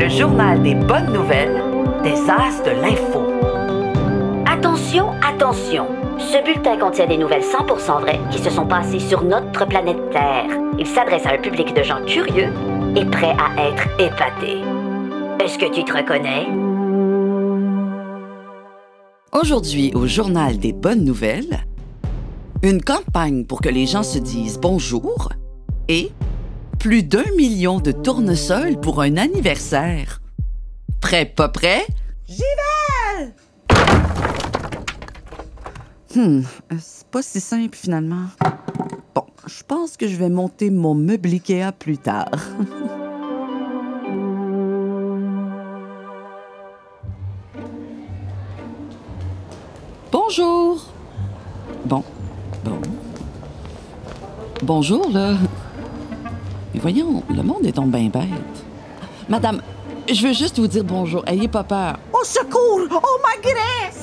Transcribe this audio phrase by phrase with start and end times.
[0.00, 1.62] le journal des bonnes nouvelles
[2.02, 3.20] des As de l'info.
[4.46, 5.88] Attention, attention.
[6.18, 10.46] Ce bulletin contient des nouvelles 100% vraies qui se sont passées sur notre planète Terre.
[10.78, 12.48] Il s'adresse à un public de gens curieux
[12.96, 14.62] et prêts à être épatés.
[15.44, 16.46] Est-ce que tu te reconnais?
[19.38, 21.66] Aujourd'hui, au journal des bonnes nouvelles,
[22.62, 25.28] une campagne pour que les gens se disent bonjour
[25.88, 26.10] et
[26.80, 30.22] plus d'un million de tournesols pour un anniversaire.
[31.02, 31.86] Prêt, pas prêt?
[32.26, 33.34] J'y vais!
[36.14, 36.40] Hmm,
[36.80, 38.28] c'est pas si simple finalement.
[39.14, 42.30] Bon, je pense que je vais monter mon meuble Ikea plus tard.
[50.10, 50.80] Bonjour.
[51.84, 52.02] Bon,
[52.64, 52.80] bon.
[54.62, 55.34] Bonjour, là.
[56.74, 58.64] Mais voyons, le monde est donc bien bête.
[59.28, 59.60] Madame,
[60.08, 61.22] je veux juste vous dire bonjour.
[61.26, 61.98] Ayez pas peur.
[62.12, 62.88] Au secours!
[62.90, 64.02] Oh, ma graisse!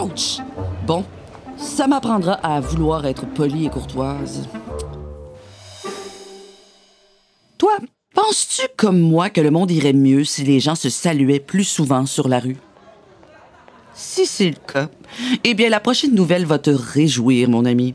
[0.00, 0.38] Ouch!
[0.86, 1.04] Bon,
[1.56, 4.48] ça m'apprendra à vouloir être polie et courtoise.
[7.58, 7.76] Toi,
[8.14, 12.06] penses-tu comme moi que le monde irait mieux si les gens se saluaient plus souvent
[12.06, 12.56] sur la rue?
[13.94, 14.88] Si c'est le cas,
[15.42, 17.94] eh bien la prochaine nouvelle va te réjouir, mon ami.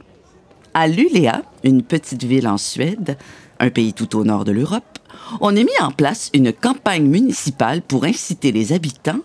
[0.73, 3.17] À Luleå, une petite ville en Suède,
[3.59, 4.99] un pays tout au nord de l'Europe,
[5.39, 9.19] on a mis en place une campagne municipale pour inciter les habitants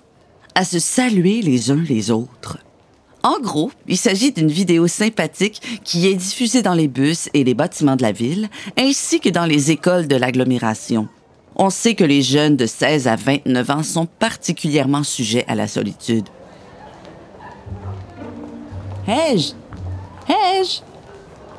[0.55, 2.59] à se saluer les uns les autres.
[3.23, 7.55] En gros, il s'agit d'une vidéo sympathique qui est diffusée dans les bus et les
[7.55, 11.09] bâtiments de la ville, ainsi que dans les écoles de l'agglomération.
[11.57, 15.67] On sait que les jeunes de 16 à 29 ans sont particulièrement sujets à la
[15.67, 16.29] solitude.
[19.09, 19.55] Hej!
[20.29, 20.83] Hej!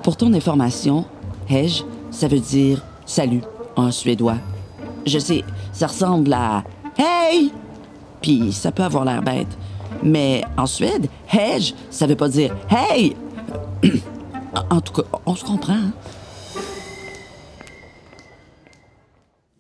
[0.10, 1.06] Pour ton information,
[1.48, 3.44] Hej, ça veut dire salut
[3.76, 4.38] en suédois.
[5.06, 6.64] Je sais, ça ressemble à
[6.98, 7.52] Hey!
[8.20, 9.56] Puis ça peut avoir l'air bête.
[10.02, 13.16] Mais en Suède, Hej, ça veut pas dire Hey!
[14.72, 15.73] en tout cas, on se comprend.
[15.73, 15.94] hein?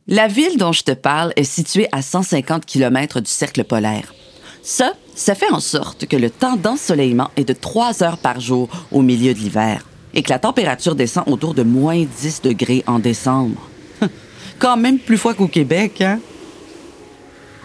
[0.07, 4.15] La ville dont je te parle est située à 150 km du cercle polaire.
[4.63, 8.67] Ça, ça fait en sorte que le temps d'ensoleillement est de 3 heures par jour
[8.91, 9.83] au milieu de l'hiver
[10.13, 13.61] et que la température descend autour de moins 10 degrés en décembre.
[14.59, 16.19] Quand même plus froid qu'au Québec, hein?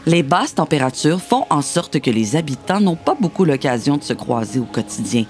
[0.07, 4.13] Les basses températures font en sorte que les habitants n'ont pas beaucoup l'occasion de se
[4.13, 5.25] croiser au quotidien.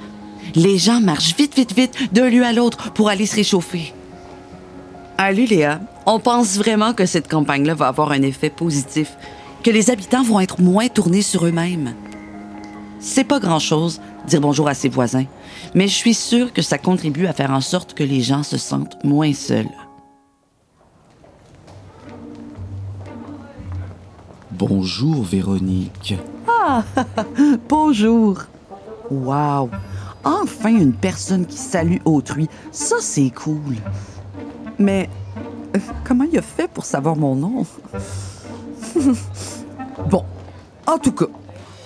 [0.57, 3.93] Les gens marchent vite, vite, vite d'un lieu à l'autre pour aller se réchauffer.
[5.17, 9.17] À Luléa, on pense vraiment que cette campagne-là va avoir un effet positif,
[9.63, 11.95] que les habitants vont être moins tournés sur eux-mêmes.
[12.99, 15.27] C'est pas grand-chose dire bonjour à ses voisins,
[15.75, 18.57] mais je suis sûre que ça contribue à faire en sorte que les gens se
[18.57, 19.69] sentent moins seuls.
[24.51, 26.15] Bonjour Véronique.
[27.69, 28.39] Bonjour.
[29.11, 29.71] Wow.
[30.25, 32.49] Enfin une personne qui salue autrui.
[32.71, 33.77] Ça, c'est cool.
[34.79, 35.11] Mais
[35.77, 37.67] euh, comment il a fait pour savoir mon nom?
[40.11, 40.25] bon,
[40.87, 41.27] en tout cas,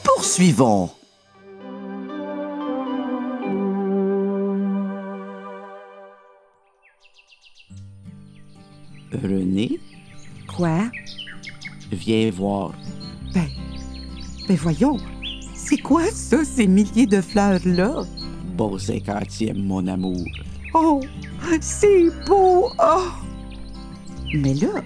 [0.04, 0.90] poursuivons.
[9.12, 9.78] René,
[10.46, 10.90] Quoi?
[11.92, 12.72] viens voir.
[13.32, 13.46] Ben,
[14.46, 14.96] ben voyons.
[15.54, 18.04] C'est quoi ça, ces milliers de fleurs-là?
[18.56, 20.24] Beau cinquantième, mon amour.
[20.74, 21.00] Oh,
[21.60, 22.70] c'est beau!
[22.78, 23.04] Oh!
[24.34, 24.82] Mais là,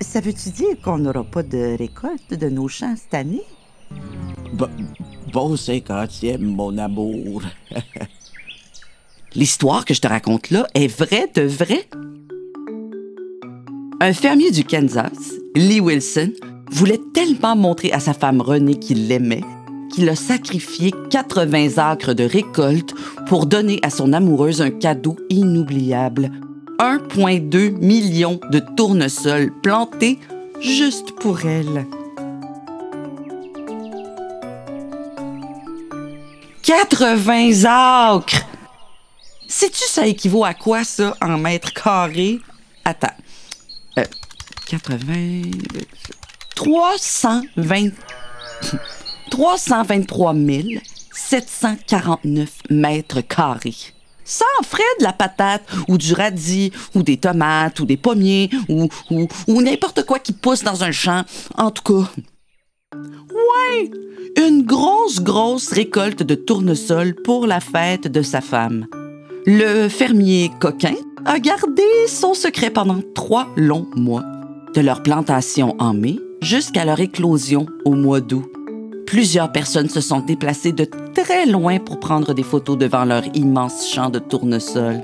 [0.00, 3.42] ça veut-tu dire qu'on n'aura pas de récolte de nos champs cette année?
[4.52, 4.66] Bo-
[5.32, 7.42] beau cinquantième, mon amour.
[9.34, 11.88] L'histoire que je te raconte là est vraie de vrai.
[14.00, 16.32] Un fermier du Kansas, Lee Wilson,
[16.70, 19.42] voulait tellement montrer à sa femme Renée qu'il l'aimait
[19.92, 22.94] qu'il a sacrifié 80 acres de récolte
[23.26, 26.30] pour donner à son amoureuse un cadeau inoubliable.
[26.78, 30.18] 1,2 million de tournesols plantés
[30.60, 31.86] juste pour elle.
[36.62, 38.46] 80 acres!
[39.48, 42.38] Sais-tu ça équivaut à quoi, ça, en mètres carrés?
[42.84, 43.08] Attends.
[44.72, 45.42] Euh, 80...
[46.54, 47.92] 320...
[49.30, 50.34] 323
[51.12, 53.74] 749 mètres carrés.
[54.24, 58.88] Sans frais de la patate, ou du radis, ou des tomates, ou des pommiers, ou,
[59.10, 61.24] ou, ou n'importe quoi qui pousse dans un champ.
[61.56, 62.10] En tout cas...
[62.94, 63.90] Ouais!
[64.36, 68.86] Une grosse, grosse récolte de tournesol pour la fête de sa femme.
[69.46, 70.94] Le fermier coquin
[71.24, 74.24] a gardé son secret pendant trois longs mois.
[74.74, 78.50] De leur plantation en mai jusqu'à leur éclosion au mois d'août.
[79.06, 83.90] Plusieurs personnes se sont déplacées de très loin pour prendre des photos devant leur immense
[83.90, 85.02] champ de tournesol.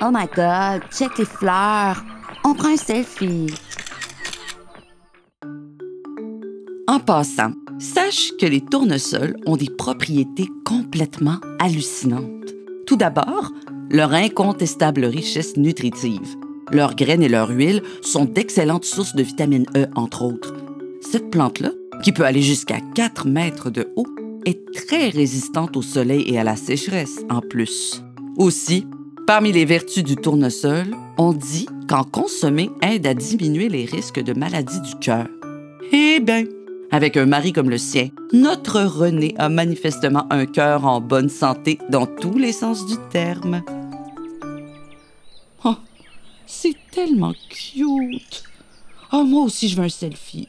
[0.00, 2.04] Oh my God, check les fleurs.
[2.44, 3.52] On prend un selfie.
[6.98, 12.56] En passant, sache que les tournesols ont des propriétés complètement hallucinantes.
[12.88, 13.52] Tout d'abord,
[13.88, 16.34] leur incontestable richesse nutritive.
[16.72, 20.52] Leurs graines et leur huile sont d'excellentes sources de vitamine E, entre autres.
[21.00, 21.70] Cette plante-là,
[22.02, 24.08] qui peut aller jusqu'à 4 mètres de haut,
[24.44, 28.02] est très résistante au soleil et à la sécheresse en plus.
[28.36, 28.88] Aussi,
[29.24, 34.32] parmi les vertus du tournesol, on dit qu'en consommer aide à diminuer les risques de
[34.32, 35.28] maladies du cœur.
[35.92, 36.44] Eh bien,
[36.90, 41.78] avec un mari comme le sien, notre René a manifestement un cœur en bonne santé
[41.90, 43.62] dans tous les sens du terme.
[45.64, 45.76] Oh,
[46.46, 48.42] c'est tellement cute.
[49.12, 50.48] Oh, moi aussi, je veux un selfie.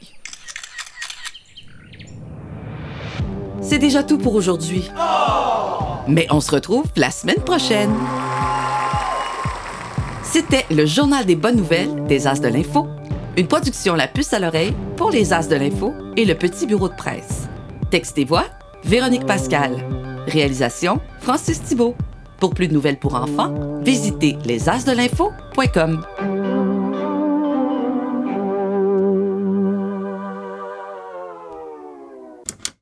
[3.60, 4.84] C'est déjà tout pour aujourd'hui.
[6.08, 7.94] Mais on se retrouve la semaine prochaine.
[10.22, 12.86] C'était le journal des bonnes nouvelles des As de l'Info,
[13.40, 16.90] une production La Puce à l'oreille pour les As de l'Info et le Petit Bureau
[16.90, 17.48] de presse.
[17.90, 18.44] Texte et voix,
[18.84, 19.72] Véronique Pascal.
[20.26, 21.96] Réalisation, Francis Thibault.
[22.38, 26.04] Pour plus de nouvelles pour enfants, visitez lesasdelinfo.com.